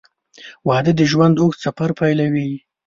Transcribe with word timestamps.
•واده 0.67 0.91
د 0.99 1.01
ژوند 1.11 1.35
اوږد 1.41 1.59
سفر 1.65 1.89
پیلوي. 1.99 2.51